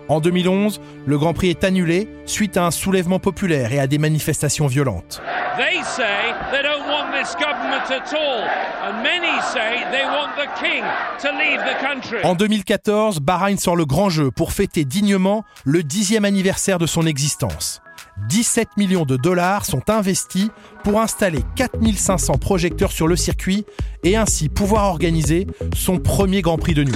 En 0.09 0.21
2011, 0.21 0.81
le 1.05 1.19
Grand 1.19 1.35
Prix 1.35 1.51
est 1.51 1.63
annulé 1.63 2.09
suite 2.25 2.57
à 2.57 2.65
un 2.65 2.71
soulèvement 2.71 3.19
populaire 3.19 3.73
et 3.73 3.79
à 3.79 3.87
des 3.87 3.99
manifestations 3.99 4.67
violentes. 4.67 5.21
They 5.59 5.83
say 5.85 6.33
they 6.53 6.63
don't 6.63 6.87
want 6.89 7.13
this 7.13 7.35
government 7.35 7.91
at 7.91 8.15
all, 8.15 8.45
and 8.89 9.03
many 9.03 9.41
say 9.53 9.85
they 9.91 10.05
want 10.05 10.31
the 10.37 10.49
king 10.59 10.83
to 11.21 11.29
leave 11.33 11.61
the 11.61 11.79
country. 11.85 12.25
En 12.25 12.35
2014, 12.35 13.21
Bahreïn 13.21 13.59
sort 13.59 13.77
le 13.77 13.85
grand 13.85 14.09
jeu 14.09 14.31
pour 14.31 14.53
fêter 14.53 14.87
dignement 14.87 15.45
le 15.65 15.83
dixième 15.83 16.25
anniversaire 16.25 16.79
de 16.79 16.87
son 16.87 17.07
existence. 17.07 17.83
17 18.29 18.69
millions 18.77 19.05
de 19.05 19.17
dollars 19.17 19.65
sont 19.65 19.91
investis 19.91 20.49
pour 20.83 21.01
installer 21.01 21.41
4500 21.57 22.39
projecteurs 22.39 22.93
sur 22.93 23.07
le 23.07 23.17
circuit 23.17 23.65
et 24.05 24.17
ainsi 24.17 24.49
pouvoir 24.49 24.85
organiser 24.85 25.47
son 25.75 25.99
premier 25.99 26.43
Grand 26.43 26.59
Prix 26.59 26.75
de 26.75 26.85
nuit. 26.85 26.95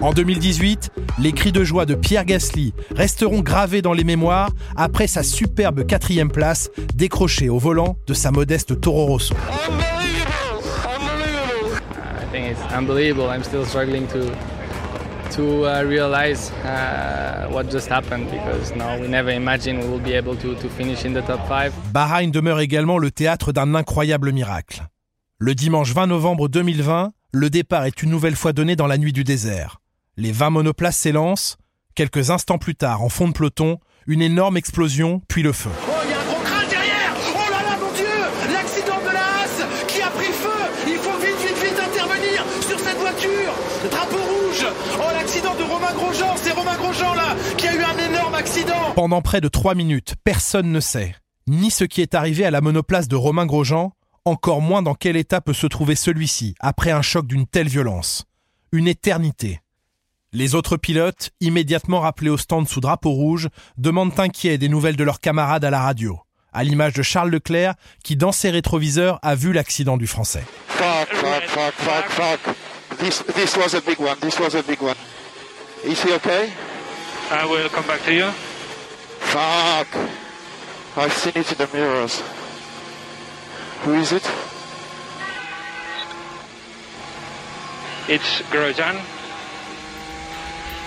En 0.00 0.12
2018, 0.12 0.90
les 1.20 1.32
cris 1.32 1.52
de 1.52 1.62
joie 1.62 1.86
de 1.86 1.94
Pierre 1.94 2.24
Gasly 2.24 2.74
resteront 2.96 3.40
gravés 3.40 3.82
dans 3.82 3.92
les 3.92 4.02
mémoires 4.02 4.50
après 4.74 5.06
sa 5.06 5.22
superbe 5.22 5.86
quatrième 5.86 6.30
place 6.30 6.70
décrochée 6.94 7.48
au 7.48 7.58
volant 7.58 7.96
de 8.06 8.14
sa 8.14 8.30
modeste 8.32 8.80
Toro 8.80 9.06
Rosso. 9.06 9.34
I 9.34 9.38
think 12.32 12.46
it's 12.50 12.74
unbelievable. 12.74 13.28
I'm 13.30 13.44
still 13.44 13.64
struggling 13.64 14.06
to 14.08 14.30
to 15.32 15.66
uh, 15.66 15.82
realize 15.84 16.52
uh, 16.64 17.48
what 17.50 17.70
just 17.70 17.88
happened 17.88 18.30
because 18.30 18.74
no, 18.76 18.98
we 19.00 19.08
never 19.08 19.30
imagined 19.30 19.82
we 19.82 19.88
will 19.88 20.02
be 20.02 20.14
able 20.14 20.36
to, 20.36 20.54
finish 20.76 21.04
in 21.04 21.12
the 21.12 21.22
top 21.26 21.40
five. 21.48 21.72
Bahreïn 21.92 22.30
demeure 22.30 22.60
également 22.60 22.98
le 22.98 23.10
théâtre 23.10 23.52
d'un 23.52 23.74
incroyable 23.74 24.32
miracle. 24.32 24.86
Le 25.38 25.54
dimanche 25.54 25.92
20 25.92 26.06
novembre 26.06 26.48
2020, 26.48 27.12
le 27.32 27.50
départ 27.50 27.84
est 27.84 28.02
une 28.02 28.10
nouvelle 28.10 28.36
fois 28.36 28.52
donné 28.52 28.76
dans 28.76 28.86
la 28.86 28.98
nuit 28.98 29.12
du 29.12 29.24
désert. 29.24 29.80
Les 30.16 30.32
20 30.32 30.50
monoplaces 30.50 30.98
s'élancent. 30.98 31.56
Quelques 31.94 32.30
instants 32.30 32.58
plus 32.58 32.74
tard, 32.74 33.02
en 33.02 33.08
fond 33.08 33.28
de 33.28 33.32
peloton, 33.32 33.78
une 34.06 34.22
énorme 34.22 34.56
explosion, 34.56 35.20
puis 35.28 35.42
le 35.42 35.52
feu. 35.52 35.70
Accident 48.42 48.92
Pendant 48.96 49.22
près 49.22 49.40
de 49.40 49.46
3 49.46 49.76
minutes, 49.76 50.16
personne 50.24 50.72
ne 50.72 50.80
sait 50.80 51.14
ni 51.46 51.70
ce 51.70 51.84
qui 51.84 52.02
est 52.02 52.14
arrivé 52.14 52.44
à 52.44 52.50
la 52.50 52.60
monoplace 52.60 53.08
de 53.08 53.16
Romain 53.16 53.46
Grosjean, 53.46 53.92
encore 54.24 54.60
moins 54.60 54.82
dans 54.82 54.94
quel 54.94 55.16
état 55.16 55.40
peut 55.40 55.52
se 55.52 55.66
trouver 55.66 55.94
celui-ci 55.96 56.54
après 56.60 56.90
un 56.90 57.02
choc 57.02 57.26
d'une 57.26 57.46
telle 57.46 57.68
violence. 57.68 58.24
Une 58.72 58.88
éternité. 58.88 59.60
Les 60.32 60.54
autres 60.54 60.76
pilotes, 60.76 61.30
immédiatement 61.40 62.00
rappelés 62.00 62.30
au 62.30 62.36
stand 62.36 62.68
sous 62.68 62.80
drapeau 62.80 63.10
rouge, 63.10 63.48
demandent 63.76 64.18
inquiets 64.18 64.58
des 64.58 64.68
nouvelles 64.68 64.96
de 64.96 65.04
leurs 65.04 65.20
camarades 65.20 65.64
à 65.64 65.70
la 65.70 65.82
radio, 65.82 66.18
à 66.52 66.64
l'image 66.64 66.94
de 66.94 67.02
Charles 67.02 67.30
Leclerc 67.30 67.74
qui, 68.02 68.16
dans 68.16 68.32
ses 68.32 68.50
rétroviseurs, 68.50 69.18
a 69.22 69.34
vu 69.34 69.52
l'accident 69.52 69.96
du 69.96 70.06
Français. 70.06 70.44
Fuck, 70.68 71.08
fuck, 71.12 71.42
fuck, 71.48 71.74
fuck, 71.74 72.08
fuck. 72.08 72.56
This, 72.98 73.24
this 73.34 73.56
was 73.56 73.74
a 73.76 73.80
big 73.80 73.98
one. 74.00 74.16
This 74.20 74.38
was 74.38 74.56
a 74.56 74.62
big 74.62 74.80
one. 74.80 74.96
Is 75.84 76.02
he 76.02 76.12
okay? 76.14 76.48
I 77.32 77.46
will 77.46 77.68
come 77.70 77.86
back 77.86 78.02
to 78.02 78.12
you. 78.12 78.30
Fuck. 79.32 79.88
I've 80.96 81.12
seen 81.14 81.32
it 81.34 81.50
in 81.50 81.56
the 81.56 81.68
mirrors. 81.72 82.20
Who 83.84 83.94
is 83.94 84.12
it? 84.12 84.22
It's 88.06 88.42
Grosjean. 88.52 89.00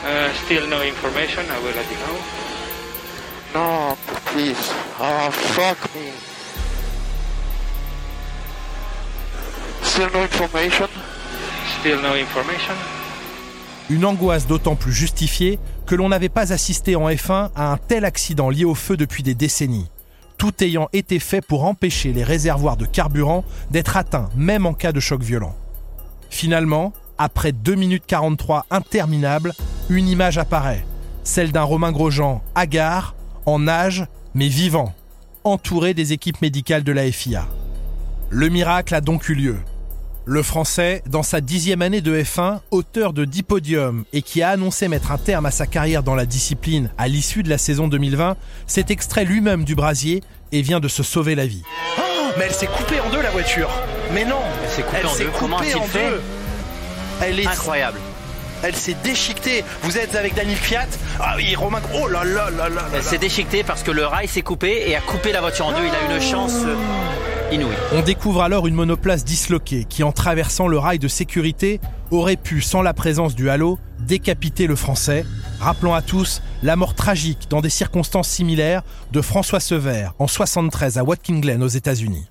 Uh, 0.04 0.34
still 0.46 0.68
no 0.68 0.84
information. 0.84 1.44
I 1.50 1.58
will 1.64 1.74
let 1.74 1.90
you 1.90 1.98
know. 2.06 2.18
No, 3.56 3.98
please. 4.30 4.70
Oh, 5.00 5.32
fuck 5.32 5.96
me. 5.96 6.12
Still 9.82 10.12
no 10.12 10.22
information? 10.22 10.90
Still 11.80 12.02
no 12.04 12.14
information. 12.16 12.75
Une 13.90 14.06
angoisse 14.06 14.46
d'autant 14.48 14.75
plus 14.75 14.94
justifiée 14.94 15.60
que 15.86 15.96
l'on 15.96 16.10
n'avait 16.10 16.30
pas 16.30 16.54
assisté 16.54 16.96
en 16.96 17.10
F1 17.10 17.50
à 17.56 17.72
un 17.72 17.77
tel 17.77 18.06
accident 18.06 18.50
lié 18.50 18.65
au 18.65 18.75
feu 18.75 18.98
depuis 18.98 19.24
des 19.24 19.36
décennies, 19.36 19.89
tout 20.38 20.63
ayant 20.63 20.89
été 20.94 21.20
fait 21.20 21.42
pour 21.42 21.65
empêcher 21.65 22.12
les 22.12 22.24
réservoirs 22.24 22.77
de 22.77 22.86
carburant 22.86 23.44
d'être 23.72 23.98
atteints 23.98 24.30
même 24.36 24.65
en 24.65 24.74
cas 24.74 24.92
de 24.92 25.00
choc 25.00 25.22
violent. 25.22 25.56
Finalement, 26.30 26.94
après 27.18 27.51
2 27.51 27.75
minutes 27.75 28.04
43 28.08 28.65
interminables, 28.72 29.54
une 29.89 30.08
image 30.08 30.38
apparaît, 30.38 30.86
celle 31.24 31.51
d'un 31.51 31.63
Romain 31.63 31.92
Grosjean 31.92 32.42
hagard, 32.56 33.15
en 33.46 33.60
nage, 33.60 34.06
mais 34.34 34.48
vivant, 34.48 34.94
entouré 35.44 35.94
des 35.94 36.13
équipes 36.13 36.42
médicales 36.42 36.84
de 36.84 36.92
la 36.92 37.10
FIA. 37.12 37.48
Le 38.30 38.50
miracle 38.50 38.96
a 38.96 39.01
donc 39.01 39.30
eu 39.30 39.36
lieu. 39.36 39.58
Le 40.27 40.41
Français, 40.41 41.03
dans 41.05 41.22
sa 41.22 41.39
dixième 41.39 41.84
année 41.84 42.01
de 42.01 42.20
F1, 42.20 42.60
auteur 42.72 43.13
de 43.13 43.25
10 43.25 43.44
podiums 43.44 44.05
et 44.12 44.24
qui 44.24 44.41
a 44.41 44.50
annoncé 44.50 44.88
mettre 44.88 45.12
un 45.12 45.20
terme 45.20 45.46
à 45.46 45.51
sa 45.51 45.67
carrière 45.67 46.01
dans 46.01 46.15
la 46.15 46.25
discipline 46.25 46.89
à 46.98 47.08
l'issue 47.08 47.44
de 47.44 47.50
la 47.50 47.60
saison 47.60 47.88
2020, 47.88 48.36
s'est 48.65 48.86
extrait 48.89 49.24
lui-même 49.24 49.65
du 49.65 49.75
brasier 49.75 50.24
et 50.51 50.63
vient 50.63 50.79
de 50.79 50.88
se 50.88 51.03
sauver 51.03 51.36
la 51.36 51.46
vie. 51.46 51.62
Oh, 52.00 52.01
mais 52.39 52.46
elle 52.46 52.53
s'est 52.55 52.65
coupée 52.65 53.00
en 53.01 53.12
deux 53.12 53.22
la 53.22 53.29
voiture. 53.29 53.70
Mais 54.15 54.25
non, 54.25 54.39
elle 54.63 54.70
s'est 54.72 54.82
coupée 54.82 54.98
elle 55.01 55.05
en 55.05 55.15
deux. 55.15 55.25
coupée 55.25 55.38
Comment 55.39 55.58
a-t-il 55.58 55.77
en 55.77 55.84
fait 55.84 56.10
deux. 56.10 56.22
Elle 57.22 57.39
est 57.39 57.48
Incroyable. 57.48 58.00
Elle 58.63 58.75
s'est 58.75 58.98
déchiquetée. 59.03 59.63
Vous 59.84 60.00
êtes 60.00 60.15
avec 60.15 60.34
Daniel 60.34 60.58
Fiat. 60.58 60.88
Ah 61.20 61.34
oui, 61.38 61.53
Romain. 61.55 61.82
Oh 61.94 62.08
là 62.08 62.24
là 62.24 62.50
là 62.50 62.67
là 62.67 62.70
là. 62.70 62.86
Elle 62.96 63.03
s'est 63.03 63.20
déchiquetée 63.20 63.63
parce 63.63 63.84
que 63.84 63.91
le 63.91 64.08
rail 64.08 64.27
s'est 64.27 64.41
coupé 64.41 64.86
et 64.88 64.96
a 64.96 65.01
coupé 65.01 65.32
la 65.32 65.41
voiture 65.41 65.67
en 65.67 65.72
deux. 65.72 65.86
Il 65.86 66.12
a 66.12 66.15
une 66.15 66.20
chance 66.20 66.55
euh, 66.65 66.75
On 67.94 68.02
découvre 68.02 68.42
alors 68.42 68.68
une 68.68 68.74
monoplace 68.74 69.24
disloquée 69.24 69.86
qui, 69.88 70.04
en 70.04 70.12
traversant 70.12 70.68
le 70.68 70.78
rail 70.78 71.00
de 71.00 71.08
sécurité, 71.08 71.80
aurait 72.12 72.36
pu, 72.36 72.62
sans 72.62 72.82
la 72.82 72.94
présence 72.94 73.36
du 73.36 73.50
halo, 73.50 73.78
décapiter 74.00 74.68
le 74.68 74.75
Français, 74.75 75.25
rappelant 75.60 75.94
à 75.94 76.02
tous 76.02 76.42
la 76.64 76.75
mort 76.75 76.96
tragique 76.96 77.48
dans 77.50 77.62
des 77.62 77.70
circonstances 77.70 78.30
similaires 78.30 78.84
de 79.12 79.22
François 79.22 79.60
Sever 79.60 80.10
en 80.20 80.28
73 80.28 80.98
à 80.98 81.04
Watkins 81.04 81.40
Glen 81.40 81.64
aux 81.64 81.68
États-Unis. 81.68 82.28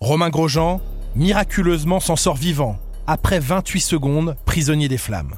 Romain 0.00 0.30
Grosjean, 0.30 0.80
miraculeusement, 1.14 2.00
s'en 2.00 2.16
sort 2.16 2.36
vivant, 2.36 2.78
après 3.06 3.38
28 3.38 3.80
secondes, 3.80 4.36
prisonnier 4.44 4.88
des 4.88 4.98
flammes. 4.98 5.34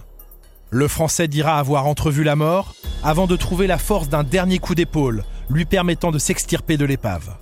Le 0.71 0.88
Français 0.88 1.28
dira 1.28 1.59
avoir 1.59 1.87
entrevu 1.87 2.25
la 2.25 2.37
mort 2.37 2.75
avant 3.04 3.26
de 3.26 3.37
trouver 3.37 3.66
la 3.66 3.78
force 3.78 4.09
d'un 4.09 4.25
dernier 4.25 4.59
coup 4.59 4.75
d'épaule, 4.75 5.25
lui 5.50 5.64
permettant 5.64 6.11
de 6.11 6.18
s'extirper 6.18 6.76
de 6.76 6.85
l'épave. 6.85 7.37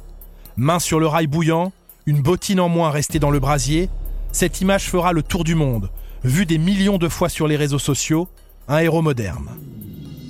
Main 0.57 0.79
sur 0.79 1.01
le 1.01 1.09
rail 1.09 1.27
bouillant, 1.27 1.73
une 2.07 2.23
bottine 2.23 2.61
en 2.61 2.69
moins 2.69 2.91
restée 2.91 3.19
dans 3.19 3.33
le 3.33 3.41
brasier, 3.41 3.89
cette 4.31 4.61
image 4.61 4.89
fera 4.89 5.13
le 5.13 5.25
tour 5.25 5.43
du 5.43 5.57
monde, 5.57 5.91
vue 6.23 6.47
des 6.47 6.59
millions 6.59 6.99
de 6.99 7.09
fois 7.09 7.29
sur 7.29 7.49
les 7.49 7.57
réseaux 7.57 7.81
sociaux, 7.81 8.29
un 8.69 8.79
héros 8.79 9.03
moderne. 9.03 9.49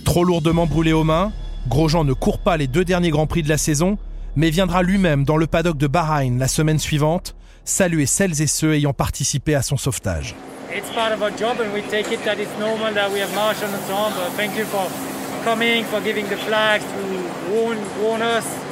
Trop 0.04 0.25
lourdement 0.25 0.66
brûlé 0.66 0.95
aux 0.95 1.04
mains, 1.04 1.31
Grosjean 1.69 2.04
ne 2.04 2.14
court 2.14 2.38
pas 2.38 2.57
les 2.57 2.66
deux 2.66 2.87
derniers 2.87 3.11
Grands 3.11 3.26
Prix 3.26 3.43
de 3.43 3.50
la 3.50 3.59
saison, 3.59 3.99
mais 4.35 4.49
viendra 4.49 4.83
lui-même 4.83 5.25
dans 5.25 5.37
le 5.37 5.47
paddock 5.47 5.76
de 5.76 5.87
Bahreïn 5.87 6.38
la 6.38 6.49
semaine 6.49 6.78
suivante, 6.78 7.35
saluer 7.66 8.07
celles 8.07 8.40
et 8.40 8.47
ceux 8.47 8.73
ayant 8.75 8.95
participé 8.95 9.54
à 9.54 9.61
son 9.61 9.76
sauvetage. 9.76 10.35
Warn, 17.52 17.76
warn 18.02 18.23
us, 18.23 18.63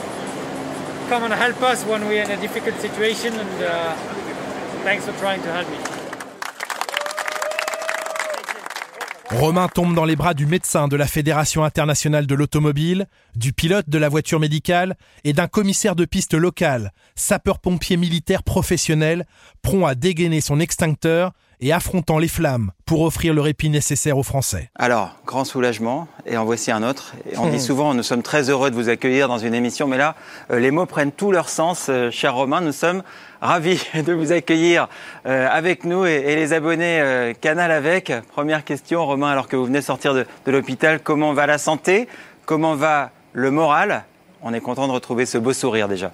Romain 9.31 9.69
tombe 9.69 9.95
dans 9.95 10.07
les 10.07 10.17
bras 10.17 10.33
du 10.33 10.47
médecin 10.47 10.89
de 10.89 10.97
la 10.97 11.07
Fédération 11.07 11.65
internationale 11.65 12.27
de 12.27 12.35
l'automobile, 12.35 13.07
du 13.37 13.53
pilote 13.53 13.91
de 13.91 13.99
la 13.99 14.09
voiture 14.09 14.41
médicale 14.41 14.97
et 15.25 15.35
d'un 15.35 15.49
commissaire 15.49 15.97
de 15.97 16.07
piste 16.07 16.33
local, 16.33 16.93
sapeur-pompier 17.15 17.99
militaire 17.99 18.43
professionnel, 18.43 19.27
prompt 19.61 19.85
à 19.85 19.95
dégainer 19.95 20.41
son 20.41 20.61
extincteur 20.61 21.33
et 21.63 21.73
affrontant 21.73 22.19
les 22.19 22.29
flammes 22.29 22.73
pour 22.85 23.03
offrir 23.03 23.33
le 23.33 23.41
répit 23.41 23.71
nécessaire 23.71 24.19
aux 24.19 24.23
Français. 24.23 24.69
Alors, 24.77 25.17
grand 25.25 25.45
soulagement, 25.45 26.09
et 26.27 26.37
en 26.37 26.45
voici 26.45 26.71
un 26.71 26.83
autre. 26.83 27.15
Et 27.31 27.39
on 27.39 27.47
Hmm. 27.47 27.51
dit 27.51 27.61
souvent, 27.61 27.95
nous 27.95 28.03
sommes 28.03 28.23
très 28.23 28.51
heureux 28.51 28.71
de 28.71 28.75
vous 28.75 28.89
accueillir 28.91 29.29
dans 29.29 29.39
une 29.39 29.55
émission, 29.55 29.87
mais 29.87 29.97
là, 29.97 30.17
euh, 30.51 30.59
les 30.59 30.71
mots 30.71 30.85
prennent 30.87 31.13
tout 31.13 31.33
leur 31.33 31.49
sens. 31.49 31.87
Euh, 31.89 32.11
cher 32.11 32.35
Romain, 32.35 32.61
nous 32.61 32.73
sommes 32.73 33.03
ravis 33.41 33.81
de 33.95 34.13
vous 34.13 34.33
accueillir 34.33 34.89
euh, 35.27 35.49
avec 35.51 35.85
nous 35.85 36.05
et, 36.05 36.17
et 36.17 36.37
les 36.37 36.53
abonnés 36.53 37.01
euh, 37.01 37.33
Canal 37.41 37.71
avec. 37.71 38.13
Première 38.33 38.65
question, 38.65 39.07
Romain, 39.07 39.31
alors 39.31 39.47
que 39.49 39.57
vous 39.57 39.65
venez 39.65 39.81
sortir 39.83 40.13
de, 40.15 40.27
de 40.45 40.51
l'hôpital, 40.53 41.01
comment 41.01 41.33
va 41.33 41.47
la 41.47 41.59
santé? 41.59 42.09
Comment 42.45 42.75
va 42.75 43.11
le 43.33 43.51
moral? 43.53 44.05
On 44.43 44.53
est 44.53 44.61
content 44.61 44.89
de 44.89 44.93
retrouver 44.93 45.25
ce 45.25 45.39
beau 45.39 45.53
sourire 45.53 45.87
déjà. 45.89 46.11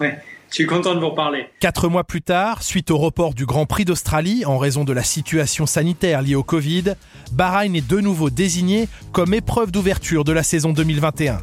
Ouais, 0.00 0.18
je 0.50 0.54
suis 0.54 0.66
content 0.66 0.94
de 0.94 1.00
vous 1.00 1.10
reparler. 1.10 1.46
Quatre 1.60 1.88
mois 1.88 2.04
plus 2.04 2.22
tard, 2.22 2.62
suite 2.62 2.90
au 2.90 2.98
report 2.98 3.34
du 3.34 3.46
Grand 3.46 3.66
Prix 3.66 3.84
d'Australie 3.84 4.44
en 4.44 4.58
raison 4.58 4.84
de 4.84 4.92
la 4.92 5.02
situation 5.02 5.66
sanitaire 5.66 6.22
liée 6.22 6.34
au 6.34 6.42
Covid, 6.42 6.94
Bahreïn 7.32 7.74
est 7.74 7.86
de 7.86 8.00
nouveau 8.00 8.30
désigné 8.30 8.88
comme 9.12 9.34
épreuve 9.34 9.72
d'ouverture 9.72 10.24
de 10.24 10.32
la 10.32 10.42
saison 10.42 10.72
2021. 10.72 11.40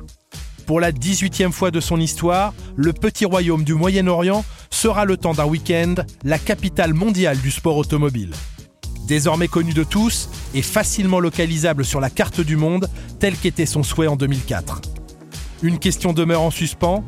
Pour 0.65 0.79
la 0.79 0.91
18e 0.91 1.51
fois 1.51 1.71
de 1.71 1.79
son 1.79 1.99
histoire, 1.99 2.53
le 2.77 2.93
petit 2.93 3.25
royaume 3.25 3.63
du 3.63 3.73
Moyen-Orient 3.73 4.45
sera 4.69 5.05
le 5.05 5.17
temps 5.17 5.33
d'un 5.33 5.45
week-end 5.45 5.95
la 6.23 6.39
capitale 6.39 6.93
mondiale 6.93 7.37
du 7.39 7.51
sport 7.51 7.77
automobile. 7.77 8.31
Désormais 9.07 9.49
connu 9.49 9.73
de 9.73 9.83
tous 9.83 10.29
et 10.53 10.61
facilement 10.61 11.19
localisable 11.19 11.83
sur 11.83 11.99
la 11.99 12.09
carte 12.09 12.39
du 12.39 12.55
monde, 12.55 12.87
tel 13.19 13.35
qu'était 13.35 13.65
son 13.65 13.83
souhait 13.83 14.07
en 14.07 14.15
2004. 14.15 14.81
Une 15.63 15.79
question 15.79 16.13
demeure 16.13 16.41
en 16.41 16.51
suspens. 16.51 17.03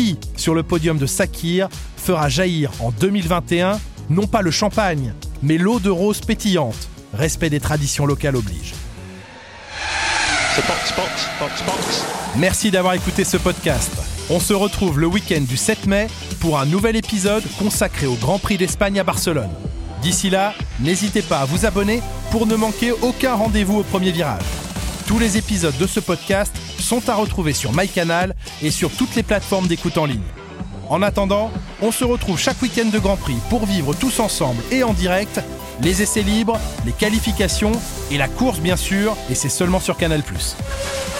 Qui, 0.00 0.16
sur 0.34 0.54
le 0.54 0.62
podium 0.62 0.96
de 0.96 1.04
Sakir, 1.04 1.68
fera 1.98 2.30
jaillir 2.30 2.70
en 2.80 2.90
2021 2.90 3.78
non 4.08 4.26
pas 4.26 4.40
le 4.40 4.50
champagne, 4.50 5.12
mais 5.42 5.58
l'eau 5.58 5.78
de 5.78 5.90
rose 5.90 6.22
pétillante 6.22 6.88
Respect 7.12 7.50
des 7.50 7.60
traditions 7.60 8.06
locales 8.06 8.34
oblige. 8.36 8.72
box, 10.56 10.94
box, 10.96 11.28
box, 11.38 11.62
box. 11.66 12.04
Merci 12.36 12.70
d'avoir 12.70 12.94
écouté 12.94 13.24
ce 13.24 13.36
podcast. 13.36 13.92
On 14.30 14.40
se 14.40 14.54
retrouve 14.54 14.98
le 14.98 15.06
week-end 15.06 15.42
du 15.42 15.58
7 15.58 15.86
mai 15.86 16.06
pour 16.40 16.58
un 16.58 16.64
nouvel 16.64 16.96
épisode 16.96 17.44
consacré 17.58 18.06
au 18.06 18.14
Grand 18.14 18.38
Prix 18.38 18.56
d'Espagne 18.56 18.98
à 19.00 19.04
Barcelone. 19.04 19.50
D'ici 20.00 20.30
là, 20.30 20.54
n'hésitez 20.80 21.20
pas 21.20 21.40
à 21.40 21.44
vous 21.44 21.66
abonner 21.66 22.00
pour 22.30 22.46
ne 22.46 22.56
manquer 22.56 22.92
aucun 23.02 23.34
rendez-vous 23.34 23.80
au 23.80 23.82
premier 23.82 24.12
virage. 24.12 24.40
Tous 25.06 25.18
les 25.18 25.36
épisodes 25.36 25.76
de 25.76 25.86
ce 25.86 26.00
podcast 26.00 26.54
sont 26.90 27.08
à 27.08 27.14
retrouver 27.14 27.52
sur 27.52 27.72
MyCanal 27.72 28.34
et 28.62 28.72
sur 28.72 28.90
toutes 28.90 29.14
les 29.14 29.22
plateformes 29.22 29.68
d'écoute 29.68 29.96
en 29.96 30.06
ligne. 30.06 30.26
En 30.88 31.02
attendant, 31.02 31.52
on 31.82 31.92
se 31.92 32.02
retrouve 32.02 32.36
chaque 32.36 32.60
week-end 32.62 32.88
de 32.92 32.98
Grand 32.98 33.16
Prix 33.16 33.36
pour 33.48 33.64
vivre 33.64 33.94
tous 33.94 34.18
ensemble 34.18 34.60
et 34.72 34.82
en 34.82 34.92
direct 34.92 35.40
les 35.82 36.02
essais 36.02 36.22
libres, 36.22 36.58
les 36.84 36.90
qualifications 36.90 37.70
et 38.10 38.18
la 38.18 38.26
course 38.26 38.58
bien 38.58 38.74
sûr, 38.74 39.16
et 39.30 39.36
c'est 39.36 39.48
seulement 39.48 39.78
sur 39.78 39.96
Canal 39.96 40.24
+. 40.24 41.19